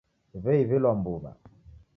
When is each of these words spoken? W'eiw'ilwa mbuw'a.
W'eiw'ilwa 0.43 0.91
mbuw'a. 0.99 1.31